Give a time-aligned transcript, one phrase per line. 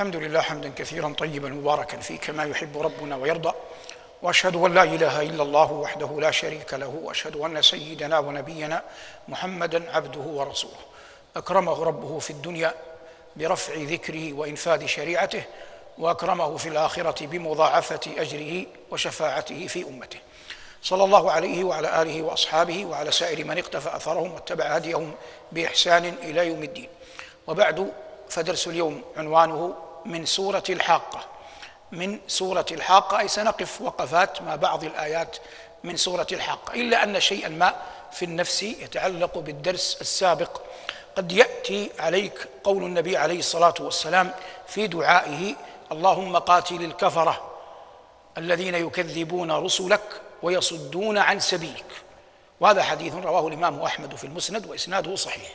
[0.00, 3.52] الحمد لله حمدا كثيرا طيبا مباركا فيه كما يحب ربنا ويرضى
[4.22, 8.82] وأشهد أن لا إله إلا الله وحده لا شريك له وأشهد أن سيدنا ونبينا
[9.28, 10.80] محمدا عبده ورسوله.
[11.36, 12.74] أكرمه ربه في الدنيا
[13.36, 15.42] برفع ذكره وإنفاذ شريعته
[15.98, 20.18] وأكرمه في الآخرة بمضاعفة أجره وشفاعته في أمته.
[20.82, 25.12] صلى الله عليه وعلى آله وأصحابه وعلى سائر من اقتفى أثرهم واتبع هديهم
[25.52, 26.88] بإحسان إلى يوم الدين.
[27.46, 27.92] وبعد
[28.28, 31.20] فدرس اليوم عنوانه من سورة الحاقة.
[31.92, 35.36] من سورة الحاقة أي سنقف وقفات مع بعض الآيات
[35.84, 36.74] من سورة الحاقة.
[36.74, 37.74] إلا أن شيئا ما
[38.12, 40.60] في النفس يتعلق بالدرس السابق.
[41.16, 44.32] قد يأتي عليك قول النبي عليه الصلاة والسلام
[44.68, 45.54] في دعائه
[45.92, 47.50] اللهم قاتل الكفرة
[48.38, 51.84] الذين يكذبون رسلك ويصدون عن سبيلك.
[52.60, 55.54] وهذا حديث رواه الإمام أحمد في المسند وإسناده صحيح.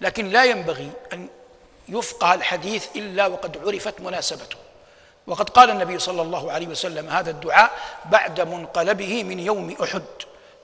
[0.00, 1.28] لكن لا ينبغي أن
[1.88, 4.56] يفقه الحديث إلا وقد عرفت مناسبته.
[5.26, 7.70] وقد قال النبي صلى الله عليه وسلم هذا الدعاء
[8.10, 10.02] بعد منقلبه من يوم أحد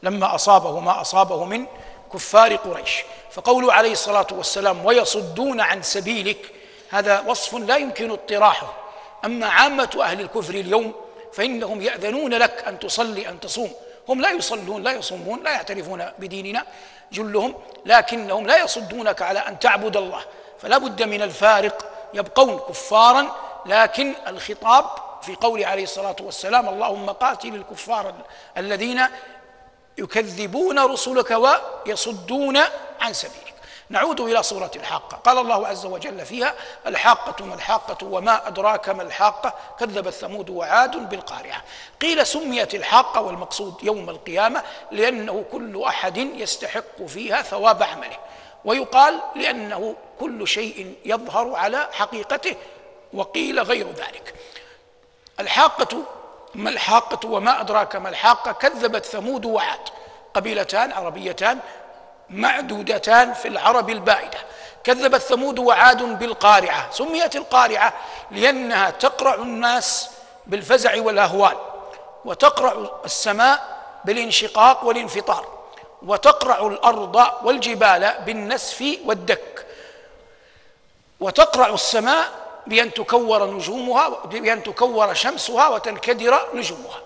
[0.02, 1.66] لما أصابه ما أصابه من
[2.12, 3.02] كفار قريش.
[3.30, 6.50] فقوله عليه الصلاة والسلام ويصدون عن سبيلك
[6.90, 8.74] هذا وصف لا يمكن اطراحه.
[9.24, 10.94] أما عامة أهل الكفر اليوم
[11.32, 13.70] فإنهم يأذنون لك أن تصلي أن تصوم.
[14.08, 16.64] هم لا يصلون لا يصومون لا يعترفون بديننا
[17.12, 17.54] جلهم
[17.86, 20.24] لكنهم لا يصدونك على أن تعبد الله.
[20.62, 24.84] فلا بد من الفارق يبقون كفارا لكن الخطاب
[25.22, 28.14] في قول عليه الصلاة والسلام اللهم قاتل الكفار
[28.56, 29.02] الذين
[29.98, 32.58] يكذبون رسلك ويصدون
[33.00, 33.41] عن سبيلك.
[33.92, 36.54] نعود إلى سوره الحاقه قال الله عز وجل فيها
[36.86, 41.62] الحاقة ما الحاقة وما أدراك ما الحاقة؟ كذبت ثمود وعاد بالقارعة.
[42.00, 48.18] قيل سميت الحاقة والمقصود يوم القيامة لأنه كل أحد يستحق فيها ثواب عمله.
[48.64, 52.56] ويقال لأنه كل شيء يظهر على حقيقته
[53.12, 54.34] وقيل غير ذلك.
[55.40, 56.02] الحاقة
[56.54, 59.88] ما الحاقة وما أدراك ما الحاقة؟ كذبت ثمود وعاد.
[60.34, 61.58] قبيلتان عربيتان
[62.32, 64.38] معدودتان في العرب البائده
[64.84, 66.90] كذبت ثمود وعاد بالقارعة.
[66.90, 67.92] سميت القارعة
[68.30, 70.10] لأنها تقرع الناس
[70.46, 71.56] بالفزع والأهوال
[72.24, 75.46] وتقرع السماء بالانشقاق والانفطار
[76.02, 79.66] وتقرع الأرض والجبال بالنسف والدك
[81.20, 82.28] وتقرع السماء
[82.66, 87.00] بأن تكور نجومها بأن تكور شمسها وتنكدر نجومها.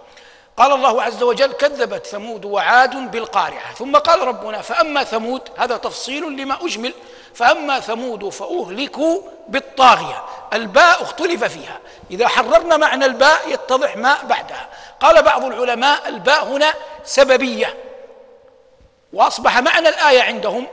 [0.56, 3.74] قال الله عز وجل كذبت ثمود وعاد بالقارعة.
[3.74, 6.92] ثم قال ربنا فأما ثمود هذا تفصيل لما أجمل
[7.34, 10.24] فأما ثمود فأهلكوا بالطاغية.
[10.52, 11.78] الباء اختلف فيها.
[12.10, 14.68] إذا حررنا معنى الباء يتضح ما بعدها.
[15.00, 16.74] قال بعض العلماء الباء هنا
[17.04, 17.74] سببية.
[19.12, 20.66] وأصبح معنى الآية عندهم.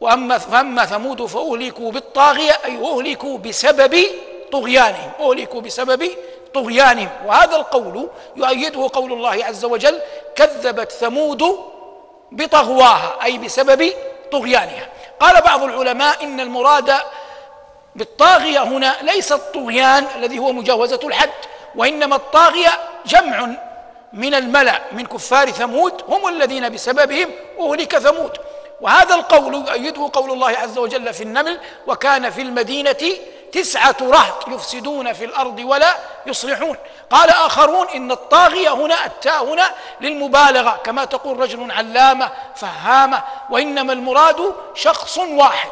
[0.00, 4.06] وأما فأما ثمود فأهلكوا بالطاغية أي أهلكوا بسبب
[4.52, 5.10] طغيانهم.
[5.20, 6.10] أهلكوا بسبب
[6.54, 10.00] طغيانهم وهذا القول يؤيده قول الله عز وجل
[10.36, 11.58] كذبت ثمود
[12.32, 13.92] بطغواها أي بسبب
[14.32, 14.88] طغيانها.
[15.20, 16.92] قال بعض العلماء إن المراد
[17.96, 21.30] بالطاغية هنا ليس الطغيان الذي هو مجاوزة الحد
[21.76, 22.70] وإنما الطاغية
[23.06, 23.48] جمع
[24.12, 27.30] من الملأ من كفار ثمود هم الذين بسببهم
[27.60, 28.38] أهلك ثمود.
[28.80, 33.12] وهذا القول يؤيده قول الله عز وجل في النمل وكان في المدينة
[33.52, 35.96] تسعة رهط يفسدون في الأرض ولا
[36.26, 36.76] يصلحون.
[37.10, 40.80] قال آخرون إن الطاغية هنا التاء هنا للمبالغة.
[40.84, 43.22] كما تقول رجل علامة فهامة.
[43.50, 45.70] وإنما المراد شخص واحد.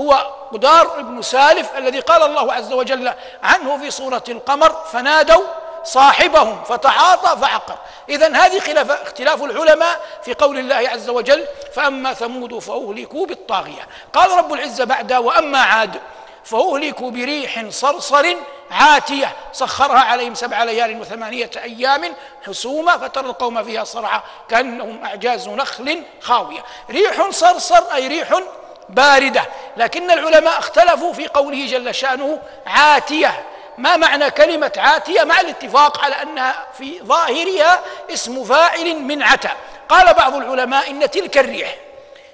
[0.00, 0.12] هو
[0.52, 3.12] قدار بن سالف الذي قال الله عز وجل
[3.42, 5.44] عنه في سورة القمر فنادوا
[5.84, 7.74] صاحبهم فتعاطى فعقر.
[8.08, 13.88] اذا هذه خلاف اختلاف العلماء في قول الله عز وجل فأما ثمود فأهلكوا بالطاغية.
[14.12, 16.00] قال رب العزة بعد وأما عاد
[16.44, 18.36] فأهلكوا بريح صرصر
[18.70, 22.14] عاتية سخرها عليهم سبع ليال وثمانية أيام
[22.46, 26.64] حسوما فترى القوم فيها صرعى كأنهم أعجاز نخل خاوية.
[26.90, 28.40] ريح صرصر أي ريح
[28.88, 29.42] باردة
[29.76, 33.44] لكن العلماء اختلفوا في قوله جل شأنه عاتية.
[33.78, 37.80] ما معنى كلمة عاتية؟ مع الاتفاق على أنها في ظاهرها
[38.10, 39.50] اسم فاعل من عتى
[39.88, 41.74] قال بعض العلماء إن تلك الريح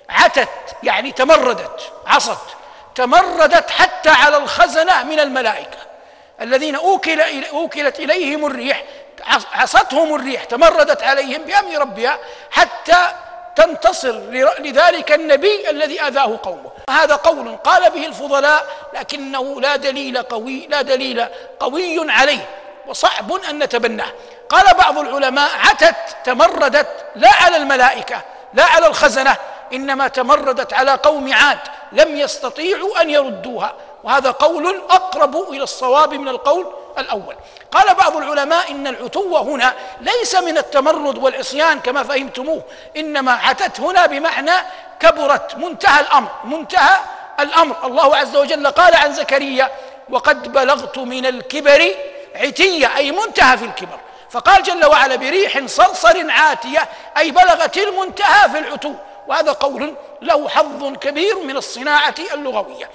[0.09, 0.49] عتت
[0.83, 2.58] يعني تمردت عصت
[2.99, 5.79] تمردت حتى على الخزنة من الملائكة.
[6.41, 7.21] الذين أوكل
[7.53, 8.85] أوكلت إليهم الريح
[9.53, 12.19] عصتهم الريح تمردت عليهم بأمر ربها
[12.51, 13.09] حتى
[13.57, 14.21] تنتصر
[14.59, 16.71] لذلك النبي الذي آذاه قومه.
[16.91, 21.27] هذا قول قال به الفضلاء لكنه لا دليل قوي لا دليل
[21.61, 22.47] قوي عليه
[22.87, 24.13] وصعب أن نتبناه.
[24.49, 28.23] قال بعض العلماء عتت تمردت لا على الملائكة
[28.55, 29.37] لا على الخزنة
[29.73, 31.59] إنما تمردت على قوم عاد.
[31.93, 33.75] لم يستطيعوا أن يردوها
[34.05, 36.67] وهذا قول أقرب إلى الصواب من القول
[36.99, 37.37] الأول.
[37.73, 42.63] قال بعض العلماء إن العتو هنا ليس من التمرد والعصيان كما فهمتموه
[42.97, 44.53] إنما عتت هنا بمعنى
[45.01, 46.97] كبرت منتهى الأمر منتهى
[47.41, 47.77] الأمر.
[47.85, 49.71] الله عز وجل قال عن زكريا
[50.11, 51.95] وقد بلغت من الكبر
[52.35, 53.99] عتية أي منتهى في الكبر.
[54.31, 58.95] فقال جل وعلا بريح صرصر عاتية أي بلغت المنتهى في العتو.
[59.29, 62.91] وهذا قول له حظ كبير من الصناعة اللغوية.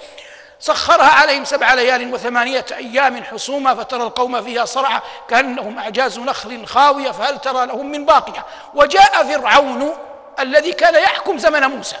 [0.60, 7.10] سخرها عليهم سبع ليال وثمانية أيام حسوما فترى القوم فيها صرعى كأنهم أعجاز نخل خاوية
[7.10, 8.44] فهل ترى لهم من باقية؟
[8.74, 9.96] وجاء فرعون
[10.40, 11.96] الذي كان يحكم زمن موسى.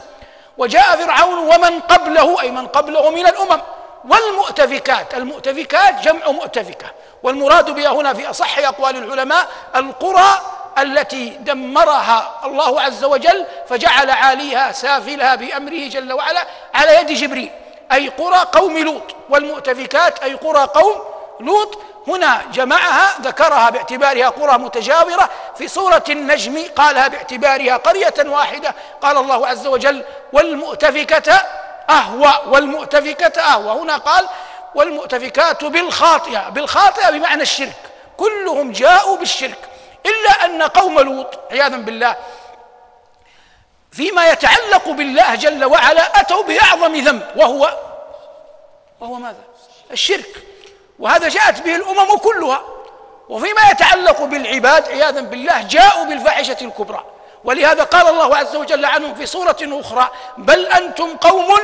[0.58, 3.60] وجاء فرعون ومن قبله أي من قبله من الأمم.
[4.08, 6.86] والمؤتفكات المؤتفكات جمع مؤتفكة.
[7.22, 14.72] والمراد بها هنا في أصح أقوال العلماء القرى التي دمرها الله عز وجل فجعل عاليها
[14.72, 17.50] سافلها بأمره جل وعلا على يد جبريل.
[17.92, 21.04] أي قرى قوم لوط والمؤتفكات أي قرى قوم
[21.40, 21.78] لوط.
[22.08, 28.74] هنا جمعها ذكرها باعتبارها قرى متجاورة في سورة النجم قالها باعتبارها قرية واحدة.
[29.02, 31.32] قال الله عز وجل والمؤتفكة
[31.90, 33.80] أهوى والمؤتفكة أهوى.
[33.80, 34.28] هنا قال
[34.74, 36.48] والمؤتفكات بالخاطئة.
[36.48, 37.76] بالخاطئة بمعنى الشرك.
[38.16, 39.58] كلهم جاءوا بالشرك.
[40.06, 42.16] إلا أن قوم لوط عياذا بالله
[43.92, 47.78] فيما يتعلق بالله جل وعلا أتوا بأعظم ذنب وهو
[49.00, 49.44] وهو ماذا؟
[49.90, 50.42] الشرك.
[50.98, 52.62] وهذا جاءت به الأمم كلها.
[53.28, 57.04] وفيما يتعلق بالعباد عياذا بالله جاءوا بالفاحشة الكبرى.
[57.44, 61.54] ولهذا قال الله عز وجل عنهم في سورة أخرى بل أنتم قوم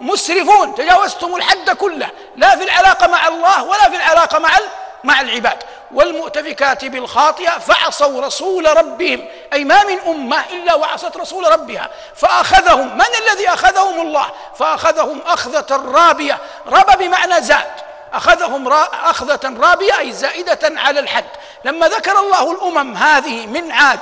[0.00, 4.50] مسرفون تجاوزتم الحد كله لا في العلاقة مع الله ولا في العلاقة مع
[5.04, 5.62] مع العباد.
[5.94, 13.28] والمؤتفكات بالخاطئة فعصوا رسول ربهم أي ما من أمة إلا وعصت رسول ربها فأخذهم من
[13.28, 14.26] الذي أخذهم الله؟
[14.58, 17.70] فأخذهم أخذة رابية رب بمعنى زاد
[18.12, 18.72] أخذهم
[19.04, 21.24] أخذة رابية أي زائدة على الحد.
[21.64, 24.00] لما ذكر الله الأمم هذه من عاد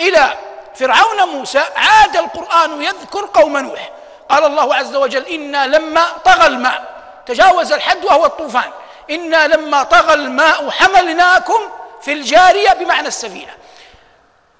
[0.00, 0.34] إلى
[0.74, 3.90] فرعون موسى عاد القرآن يذكر قوم نوح.
[4.28, 6.96] قال الله عز وجل إنا لما طغى الماء
[7.26, 8.70] تجاوز الحد وهو الطوفان.
[9.10, 11.60] إنا لما طغى الماء حملناكم
[12.02, 13.52] في الجارية بمعنى السفينة.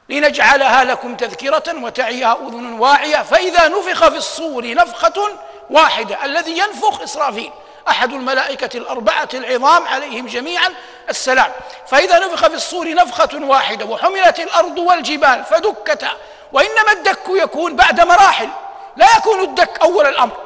[0.09, 3.23] لنجعلها لكم تذكرة وتعيها أذن واعية.
[3.23, 5.29] فإذا نفخ في الصور نفخة
[5.71, 7.51] واحدة الذي ينفخ إسرافيل
[7.89, 10.75] أحد الملائكة الأربعة العظام عليهم جميعا
[11.09, 11.53] السلام.
[11.87, 16.11] فإذا نفخ في الصور نفخة واحدة وحملت الأرض والجبال فدكتا.
[16.53, 18.49] وإنما الدك يكون بعد مراحل
[18.97, 20.46] لا يكون الدك أول الأمر.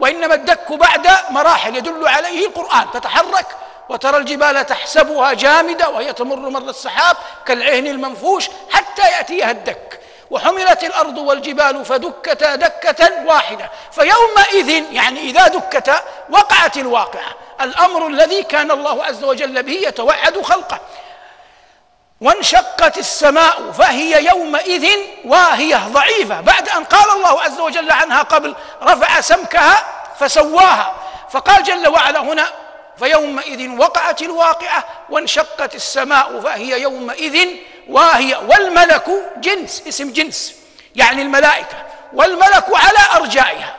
[0.00, 3.46] وإنما الدك بعد مراحل يدل عليه القرآن تتحرك
[3.88, 7.16] وترى الجبال تحسبها جامدة وهي تمر مر السحاب
[7.46, 10.00] كالعهن المنفوش حتى يأتيها الدك.
[10.30, 13.70] وحملت الأرض والجبال فدكتا دكة واحدة.
[13.92, 17.34] فيومئذ يعني إذا دكتا وقعت الواقعة.
[17.60, 20.80] الأمر الذي كان الله عز وجل به يتوعد خلقه.
[22.20, 24.88] وانشقت السماء فهي يومئذ
[25.24, 26.40] واهية ضعيفة.
[26.40, 29.84] بعد أن قال الله عز وجل عنها قبل رفع سمكها
[30.18, 30.94] فسواها.
[31.30, 32.46] فقال جل وعلا هنا
[32.98, 37.48] فيومئذ وقعت الواقعة وانشقت السماء فهي يومئذ
[37.88, 38.36] واهية.
[38.36, 39.06] والملك
[39.36, 40.54] جنس اسم جنس
[40.96, 41.82] يعني الملائكة.
[42.12, 43.76] والملك على أرجائها.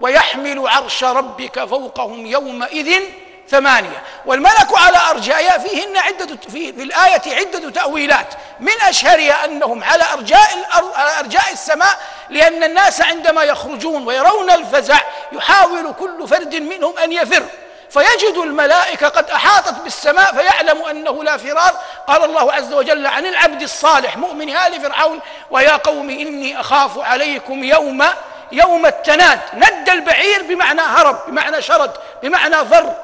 [0.00, 3.02] ويحمل عرش ربك فوقهم يومئذ
[3.48, 4.02] ثمانية.
[4.26, 8.26] والملك على أرجائها فيهن عدة في, في الآية عدة تأويلات.
[8.60, 11.98] من أشهرها أنهم على أرجاء الأرض على أرجاء السماء
[12.30, 14.98] لأن الناس عندما يخرجون ويرون الفزع
[15.32, 17.42] يحاول كل فرد منهم أن يفر.
[17.90, 21.74] فيجد الملائكة قد أحاطت بالسماء فيعلم أنه لا فرار.
[22.06, 25.20] قال الله عز وجل عن العبد الصالح مؤمن آل فرعون
[25.50, 28.04] ويا قوم إني أخاف عليكم يوم
[28.52, 29.40] يوم التناد.
[29.54, 32.94] ند البعير بمعنى هرب بمعنى شرد بمعنى فر.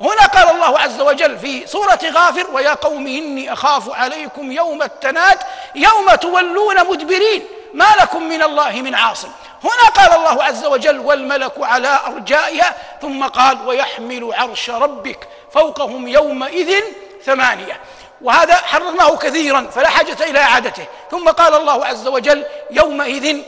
[0.00, 5.38] هنا قال الله عز وجل في سورة غافر ويا قوم إني أخاف عليكم يوم التناد
[5.74, 9.28] يوم تولون مدبرين ما لكم من الله من عاصم.
[9.64, 16.82] هنا قال الله عز وجل والملك على أرجائها ثم قال ويحمل عرش ربك فوقهم يومئذ
[17.24, 17.80] ثمانية.
[18.22, 20.84] وهذا حررناه كثيرا فلا حاجة إلى إعادته.
[21.10, 23.42] ثم قال الله عز وجل يومئذ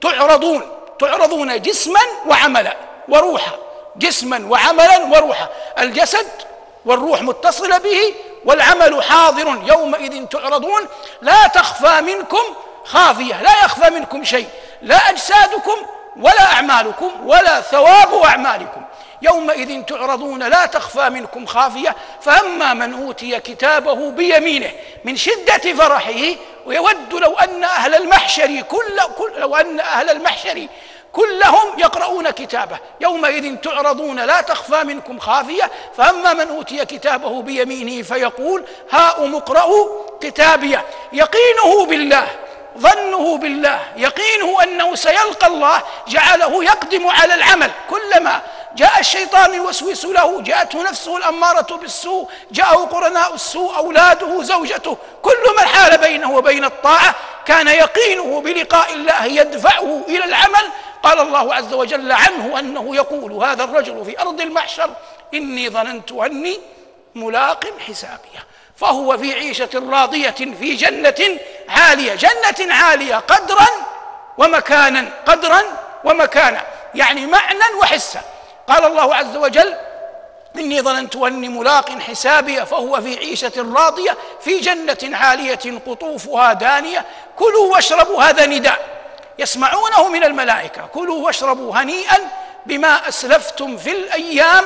[0.00, 0.62] تعرضون
[1.00, 2.76] تعرضون جسما وعملا
[3.08, 3.52] وروحا.
[3.96, 5.48] جسما وعملا وروحا.
[5.78, 6.28] الجسد
[6.84, 10.88] والروح متصلة به والعمل حاضر يومئذ تعرضون.
[11.22, 12.42] لا تخفى منكم
[12.84, 14.48] خافية لا يخفى منكم شيء.
[14.82, 18.82] لا أجسادكم ولا أعمالكم ولا ثواب أعمالكم.
[19.22, 21.96] يومئذ تعرضون لا تخفى منكم خافية.
[22.22, 24.72] فأما من أوتي كتابه بيمينه
[25.04, 30.66] من شدة فرحه ويود لو أن أهل المحشر كل, كل لو أن أهل المحشر
[31.12, 32.78] كلهم يقرؤون كتابه.
[33.00, 35.70] يومئذ تعرضون لا تخفى منكم خافية.
[35.96, 39.88] فأما من أوتي كتابه بيمينه فيقول هاؤم اقرأوا
[40.20, 42.28] كتابيه يقينه بالله
[42.78, 47.70] ظنه بالله يقينه أنه سيلقى الله جعله يقدم على العمل.
[47.90, 48.40] كلما
[48.76, 55.66] جاء الشيطان يوسوس له جاءته نفسه الأمارة بالسوء جاءه قرناء السوء أولاده زوجته كل من
[55.66, 57.14] حال بينه وبين الطاعة
[57.46, 60.70] كان يقينه بلقاء الله يدفعه إلى العمل.
[61.02, 64.90] قال الله عز وجل عنه أنه يقول هذا الرجل في أرض المحشر
[65.34, 66.60] إني ظننت أني
[67.14, 73.66] ملاق حسابيه فهو في عيشة راضية في جنة عالية جنة عالية قدرا
[74.38, 75.62] ومكانا قدرا
[76.04, 76.62] ومكانا
[76.94, 78.20] يعني معنى وحسا.
[78.68, 79.74] قال الله عز وجل
[80.56, 87.04] إني ظننت أني ملاق حسابي فهو في عيشة راضية في جنة عالية قطوفها دانية
[87.38, 89.01] كلوا واشربوا هذا نداء.
[89.38, 90.86] يسمعونه من الملائكة.
[90.86, 92.18] كلوا واشربوا هنيئا
[92.66, 94.64] بما أسلفتم في الأيام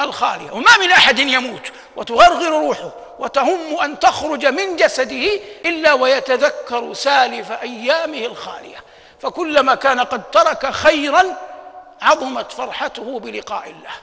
[0.00, 0.50] الخالية.
[0.50, 8.18] وما من أحد يموت وتغرغر روحه وتهم أن تخرج من جسده إلا ويتذكر سالف أيامه
[8.18, 8.76] الخالية.
[9.20, 11.24] فكلما كان قد ترك خيرا
[12.02, 13.94] عظمت فرحته بلقاء الله.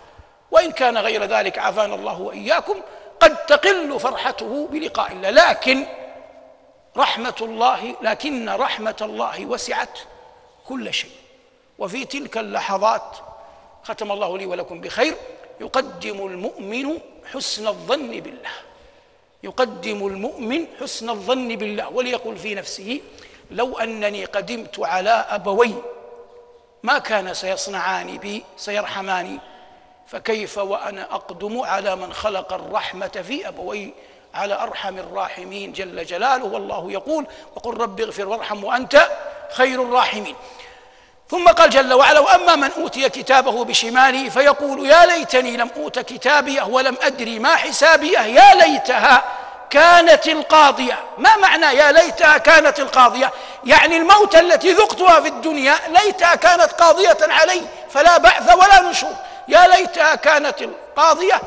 [0.51, 2.81] وإن كان غير ذلك عافانا الله وإياكم
[3.19, 5.29] قد تقل فرحته بلقاء الله.
[5.29, 5.85] لكن
[6.97, 9.99] رحمة الله لكن رحمة الله وسعت
[10.67, 11.11] كل شيء.
[11.79, 13.17] وفي تلك اللحظات
[13.83, 15.15] ختم الله لي ولكم بخير.
[15.61, 16.99] يقدم المؤمن
[17.33, 18.51] حسن الظن بالله.
[19.43, 21.89] يقدم المؤمن حسن الظن بالله.
[21.89, 23.01] وليقول في نفسه
[23.51, 25.73] لو أنني قدمت على أبوي
[26.83, 29.39] ما كان سيصنعان بي سيرحماني
[30.07, 33.93] فكيف وأنا أقدم على من خلق الرحمة في أبوي؟
[34.33, 37.25] على أرحم الراحمين جل جلاله والله يقول
[37.55, 39.07] وقل رب اغفر وارحم وأنت
[39.51, 40.35] خير الراحمين.
[41.29, 46.63] ثم قال جل وعلا وأما من أوتي كتابه بشماله فيقول يا ليتني لم أوت كتابيه
[46.63, 49.23] ولم أدري ما حسابيه يا ليتها
[49.69, 50.99] كانت القاضية.
[51.17, 53.31] ما معنى يا ليتها كانت القاضية؟
[53.65, 59.15] يعني الموت التي ذقتها في الدنيا ليتها كانت قاضية علي فلا بعث ولا نشور.
[59.47, 61.41] يا ليتها كانت القاضية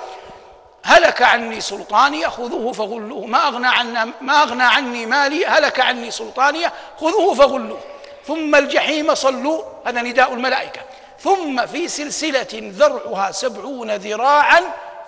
[0.86, 3.26] هلك عني سلطاني خذوه فغلوه.
[3.26, 6.66] ما أغنى عنا ما أغنى عني مالي هلك عني سلطاني
[7.00, 7.80] خذوه فغلوه.
[8.26, 10.80] ثم الجحيم صلوا هذا نداء الملائكة.
[11.20, 14.60] ثم في سلسلة ذرعها سبعون ذراعا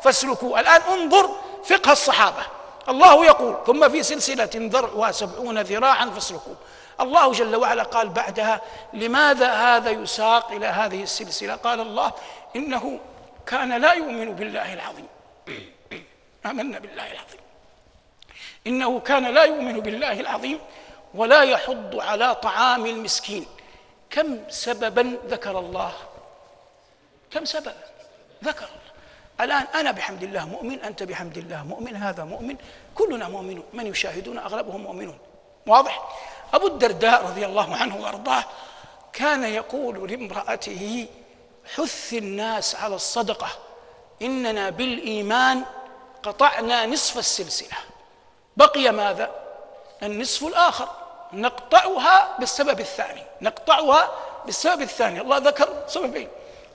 [0.02, 0.60] فاسلكوا.
[0.60, 1.30] الآن انظر
[1.64, 2.42] فقه الصحابة.
[2.88, 6.54] الله يقول ثم في سلسلة ذرعها سبعون ذراعا فاسلكوا.
[7.00, 8.60] الله جل وعلا قال بعدها
[8.92, 12.12] لماذا هذا يساق إلى هذه السلسلة؟ قال الله
[12.56, 12.98] إنه
[13.46, 15.17] كان لا يؤمن بالله العظيم.
[16.46, 17.40] آمنا بالله العظيم.
[18.66, 20.58] إنه كان لا يؤمن بالله العظيم
[21.14, 23.46] ولا يحض على طعام المسكين.
[24.10, 25.92] كم سببا ذكر الله؟
[27.30, 27.74] كم سببا
[28.44, 28.88] ذكر الله.
[29.40, 32.56] الآن أنا بحمد الله مؤمن أنت بحمد الله مؤمن هذا مؤمن
[32.94, 33.64] كلنا مؤمنون.
[33.72, 35.18] من يشاهدون أغلبهم مؤمنون.
[35.66, 36.08] واضح؟
[36.54, 38.44] أبو الدرداء رضي الله عنه وأرضاه
[39.12, 41.06] كان يقول لامرأته
[41.74, 43.48] حث الناس على الصدقة.
[44.22, 45.64] إننا بالإيمان
[46.22, 47.78] قطعنا نصف السلسلة.
[48.56, 49.30] بقي ماذا؟
[50.02, 50.88] النصف الآخر.
[51.32, 53.22] نقطعها بالسبب الثاني.
[53.40, 54.10] نقطعها
[54.46, 55.20] بالسبب الثاني.
[55.20, 56.28] الله ذكر سببين.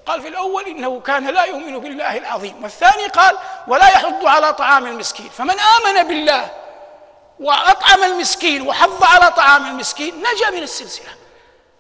[0.05, 2.63] قال في الأول إنه كان لا يؤمن بالله العظيم.
[2.63, 5.29] والثاني قال ولا يحض على طعام المسكين.
[5.29, 6.50] فمن آمن بالله
[7.39, 11.23] وأطعم المسكين وحض على طعام المسكين نجا من السلسلة.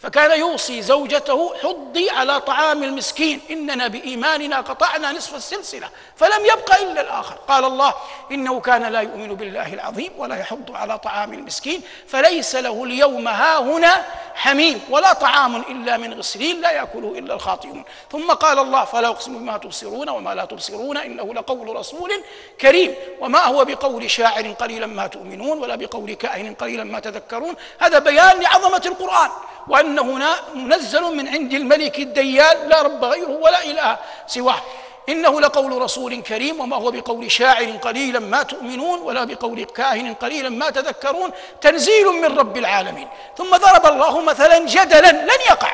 [0.03, 3.41] فكان يوصي زوجته حضي على طعام المسكين.
[3.51, 7.35] إننا بإيماننا قطعنا نصف السلسلة فلم يبق إلا الآخر.
[7.47, 7.93] قال الله
[8.31, 13.59] إنه كان لا يؤمن بالله العظيم ولا يحض على طعام المسكين فليس له اليوم ها
[13.59, 14.05] هنا
[14.35, 17.83] حميم ولا طعام إلا من غسلين لا يأكله إلا الخاطئون.
[18.11, 22.23] ثم قال الله فلا أقسم بما تبصرون وما لا تبصرون إنه لقول رسول
[22.61, 22.95] كريم.
[23.19, 28.41] وما هو بقول شاعر قليلا ما تؤمنون ولا بقول كاهن قليلا ما تذكرون؟ هذا بيان
[28.41, 29.29] لعظمة القرآن.
[29.67, 34.61] وأنه منزل من عند الملك الديان لا رب غيره ولا إله سواه.
[35.09, 40.49] إنه لقول رسول كريم وما هو بقول شاعر قليلا ما تؤمنون ولا بقول كاهن قليلا
[40.49, 43.07] ما تذكرون تنزيل من رب العالمين.
[43.37, 45.73] ثم ضرب الله مثلا جدلا لن يقع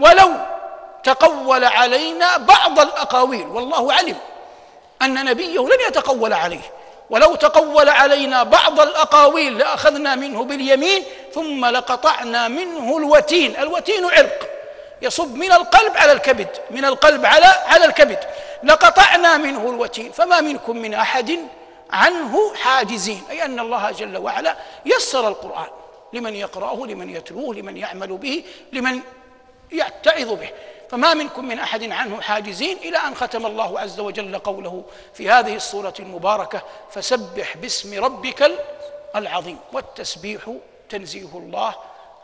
[0.00, 0.30] ولو
[1.04, 3.46] تقول علينا بعض الأقاويل.
[3.46, 4.16] والله علم
[5.02, 6.72] أن نبيه لن يتقول عليه.
[7.12, 11.04] ولو تقول علينا بعض الأقاويل لأخذنا منه باليمين
[11.34, 13.56] ثم لقطعنا منه الوتين.
[13.56, 14.48] الوتين عرق
[15.02, 18.18] يصب من القلب على الكبد من القلب على على الكبد.
[18.64, 21.38] لقطعنا منه الوتين فما منكم من أحد
[21.90, 23.22] عنه حاجزين.
[23.30, 25.68] أي أن الله جل وعلا يسر القرآن
[26.12, 29.00] لمن يقرأه لمن يتلوه لمن يعمل به لمن
[29.72, 30.50] يتعظ به.
[30.92, 34.84] فما منكم من أحد عنه حاجزين إلى أن ختم الله عز وجل قوله
[35.14, 38.52] في هذه السورة المباركة فسبح باسم ربك
[39.16, 39.58] العظيم.
[39.72, 40.54] والتسبيح
[40.88, 41.74] تنزيه الله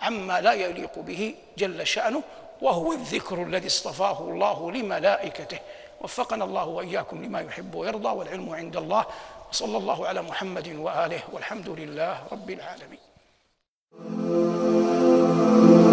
[0.01, 2.23] عما لا يليق به جل شأنه
[2.63, 5.59] وهو الذكر الذي اصطفاه الله لملائكته.
[6.01, 9.07] وفقنا الله وإياكم لما يحب ويرضى والعلم عند الله.
[9.51, 12.99] وصلى الله على محمد وآله والحمد لله رب العالمين.